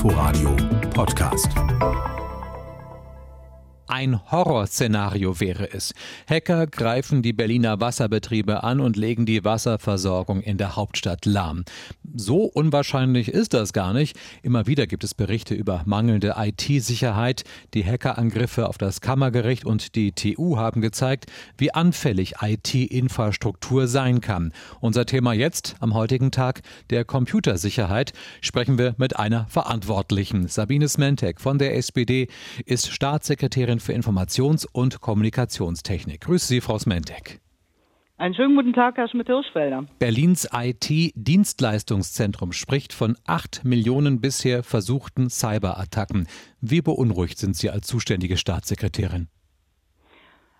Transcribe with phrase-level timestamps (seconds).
[0.00, 0.56] Inforadio
[0.94, 1.52] Podcast.
[3.90, 5.94] Ein Horrorszenario wäre es.
[6.28, 11.64] Hacker greifen die Berliner Wasserbetriebe an und legen die Wasserversorgung in der Hauptstadt lahm.
[12.14, 14.16] So unwahrscheinlich ist das gar nicht.
[14.44, 17.42] Immer wieder gibt es Berichte über mangelnde IT-Sicherheit.
[17.74, 21.26] Die Hackerangriffe auf das Kammergericht und die TU haben gezeigt,
[21.58, 24.52] wie anfällig IT-Infrastruktur sein kann.
[24.78, 26.60] Unser Thema jetzt, am heutigen Tag,
[26.90, 30.46] der Computersicherheit, sprechen wir mit einer Verantwortlichen.
[30.46, 32.28] Sabine Smentek von der SPD
[32.66, 36.22] ist Staatssekretärin für Informations- und Kommunikationstechnik.
[36.22, 37.40] Grüße Sie, Frau Smentek.
[38.20, 39.86] Einen schönen guten Tag, Herr Schmidt-Hirschfelder.
[39.98, 46.26] Berlins IT-Dienstleistungszentrum spricht von acht Millionen bisher versuchten Cyberattacken.
[46.60, 49.28] Wie beunruhigt sind Sie als zuständige Staatssekretärin?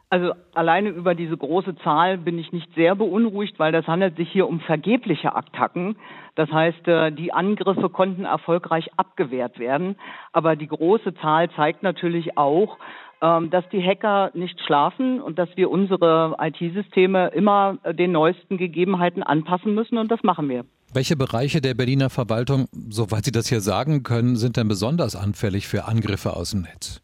[0.09, 4.33] Also alleine über diese große Zahl bin ich nicht sehr beunruhigt, weil das handelt sich
[4.33, 5.95] hier um vergebliche Attacken.
[6.35, 9.95] Das heißt, äh, die Angriffe konnten erfolgreich abgewehrt werden.
[10.33, 12.79] Aber die große Zahl zeigt natürlich auch,
[13.21, 19.75] dass die Hacker nicht schlafen und dass wir unsere IT-Systeme immer den neuesten Gegebenheiten anpassen
[19.75, 20.65] müssen und das machen wir.
[20.93, 25.69] Welche Bereiche der Berliner Verwaltung, soweit Sie das hier sagen können, sind denn besonders anfällig
[25.69, 27.01] für Angriffe aus dem Netz?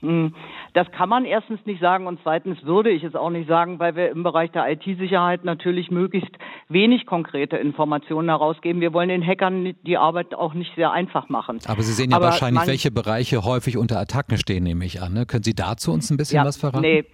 [0.00, 0.34] Hm,
[0.74, 3.96] das kann man erstens nicht sagen und zweitens würde ich es auch nicht sagen, weil
[3.96, 6.30] wir im Bereich der IT-Sicherheit natürlich möglichst
[6.68, 8.80] wenig konkrete Informationen herausgeben.
[8.80, 11.58] Wir wollen den Hackern die Arbeit auch nicht sehr einfach machen.
[11.66, 15.14] Aber Sie sehen ja Aber wahrscheinlich, welche Bereiche häufig unter Attacken stehen, nehme ich an.
[15.14, 15.26] Ne?
[15.26, 16.82] Können Sie dazu uns ein bisschen ja, was verraten?
[16.82, 17.04] Nee.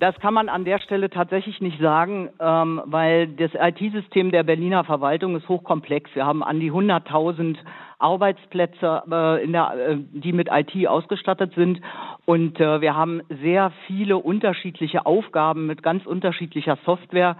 [0.00, 4.82] Das kann man an der Stelle tatsächlich nicht sagen, ähm, weil das IT-System der Berliner
[4.82, 6.10] Verwaltung ist hochkomplex.
[6.14, 7.56] Wir haben an die 100.000
[8.00, 11.80] Arbeitsplätze, äh, in der, äh, die mit IT ausgestattet sind.
[12.24, 17.36] Und äh, wir haben sehr viele unterschiedliche Aufgaben mit ganz unterschiedlicher Software.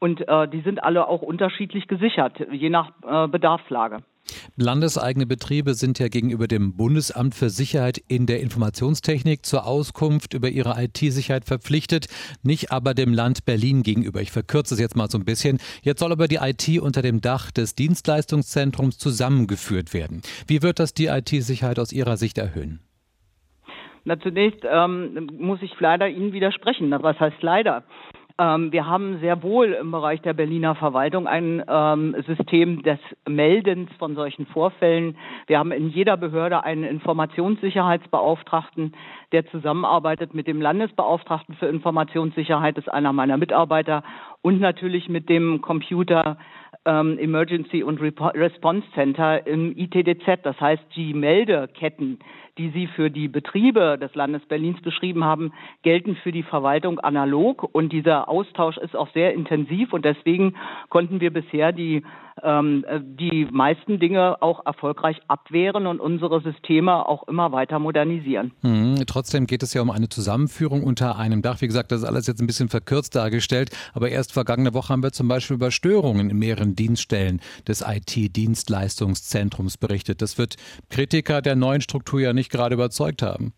[0.00, 3.98] Und äh, die sind alle auch unterschiedlich gesichert, je nach äh, Bedarfslage.
[4.56, 10.48] Landeseigene Betriebe sind ja gegenüber dem Bundesamt für Sicherheit in der Informationstechnik zur Auskunft über
[10.48, 12.06] ihre IT-Sicherheit verpflichtet,
[12.42, 14.20] nicht aber dem Land Berlin gegenüber.
[14.20, 15.58] Ich verkürze es jetzt mal so ein bisschen.
[15.82, 20.22] Jetzt soll aber die IT unter dem Dach des Dienstleistungszentrums zusammengeführt werden.
[20.46, 22.80] Wie wird das die IT-Sicherheit aus Ihrer Sicht erhöhen?
[24.04, 26.90] Na, zunächst ähm, muss ich leider Ihnen widersprechen.
[26.90, 27.84] Was heißt leider?
[28.40, 33.90] Ähm, wir haben sehr wohl im Bereich der Berliner Verwaltung ein ähm, System des Meldens
[33.98, 35.16] von solchen Vorfällen.
[35.48, 38.94] Wir haben in jeder Behörde einen Informationssicherheitsbeauftragten,
[39.32, 44.04] der zusammenarbeitet mit dem Landesbeauftragten für Informationssicherheit, das ist einer meiner Mitarbeiter,
[44.40, 46.38] und natürlich mit dem Computer
[46.88, 50.40] ähm, Emergency und Response Center im ITDZ.
[50.42, 52.18] Das heißt, die Meldeketten,
[52.56, 57.68] die Sie für die Betriebe des Landes Berlins beschrieben haben, gelten für die Verwaltung analog.
[57.72, 59.92] Und dieser Austausch ist auch sehr intensiv.
[59.92, 60.54] Und deswegen
[60.88, 62.02] konnten wir bisher die
[62.42, 62.84] ähm,
[63.18, 68.52] die meisten Dinge auch erfolgreich abwehren und unsere Systeme auch immer weiter modernisieren.
[68.62, 69.04] Mhm.
[69.06, 71.60] Trotzdem geht es ja um eine Zusammenführung unter einem Dach.
[71.60, 75.02] Wie gesagt, das ist alles jetzt ein bisschen verkürzt dargestellt, aber erst vergangene Woche haben
[75.02, 80.22] wir zum Beispiel über Störungen in mehreren Dienststellen des IT-Dienstleistungszentrums berichtet.
[80.22, 80.56] Das wird
[80.88, 83.52] Kritiker der neuen Struktur ja nicht gerade überzeugt haben.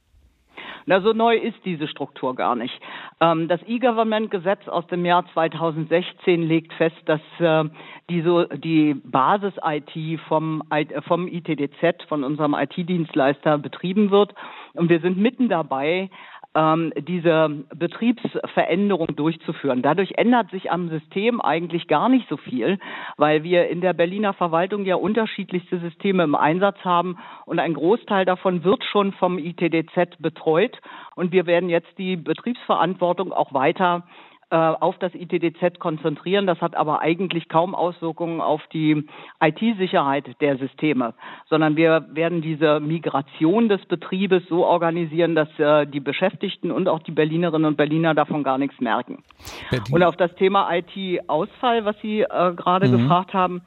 [0.91, 2.75] Na, so neu ist diese Struktur gar nicht.
[3.21, 7.71] Ähm, das E-Government-Gesetz aus dem Jahr 2016 legt fest, dass äh,
[8.11, 10.65] die, so, die Basis-IT vom,
[11.07, 14.35] vom ITDZ, von unserem IT-Dienstleister betrieben wird.
[14.75, 16.11] Und wir sind mitten dabei,
[16.55, 19.83] ähm, diese Betriebsveränderung durchzuführen.
[19.83, 22.79] Dadurch ändert sich am System eigentlich gar nicht so viel,
[23.17, 28.25] weil wir in der Berliner Verwaltung ja unterschiedlichste Systeme im Einsatz haben und ein Großteil
[28.25, 30.79] davon wird schon vom ITDZ betreut
[31.15, 34.05] und wir werden jetzt die Betriebsverantwortung auch weiter
[34.51, 36.47] äh, auf das ITDZ konzentrieren.
[36.47, 39.05] Das hat aber eigentlich kaum Auswirkungen auf die
[39.41, 41.15] IT-Sicherheit der Systeme,
[41.49, 47.01] sondern wir werden diese Migration des Betriebes so organisieren, dass äh, die Beschäftigten und auch
[47.01, 49.23] die Berlinerinnen und Berliner davon gar nichts merken.
[49.71, 49.85] Berlin.
[49.93, 52.99] Und auf das Thema IT-Ausfall, was Sie äh, gerade mhm.
[52.99, 53.63] gefragt haben,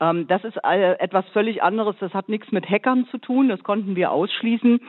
[0.00, 1.96] ähm, das ist etwas völlig anderes.
[2.00, 3.48] Das hat nichts mit Hackern zu tun.
[3.48, 4.80] Das konnten wir ausschließen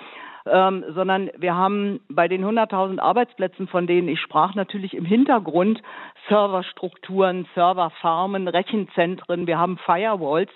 [0.45, 5.81] ähm, sondern wir haben bei den 100.000 Arbeitsplätzen, von denen ich sprach, natürlich im Hintergrund
[6.29, 10.51] Serverstrukturen, Serverfarmen, Rechenzentren, wir haben Firewalls,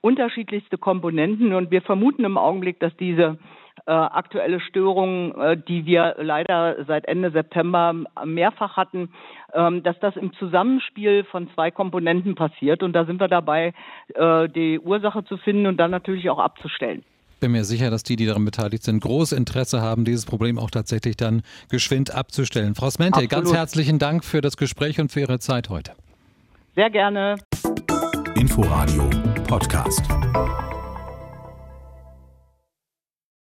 [0.00, 1.54] unterschiedlichste Komponenten.
[1.54, 3.38] Und wir vermuten im Augenblick, dass diese
[3.86, 7.94] äh, aktuelle Störung, äh, die wir leider seit Ende September
[8.24, 9.10] mehrfach hatten,
[9.54, 12.82] ähm, dass das im Zusammenspiel von zwei Komponenten passiert.
[12.82, 13.72] Und da sind wir dabei,
[14.14, 17.02] äh, die Ursache zu finden und dann natürlich auch abzustellen
[17.44, 20.70] bin mir sicher, dass die, die daran beteiligt sind, großes Interesse haben, dieses Problem auch
[20.70, 22.74] tatsächlich dann geschwind abzustellen.
[22.74, 23.30] Frau Smente, Absolut.
[23.30, 25.92] ganz herzlichen Dank für das Gespräch und für Ihre Zeit heute.
[26.74, 27.36] Sehr gerne.
[28.34, 29.10] Inforadio
[29.46, 30.00] Podcast.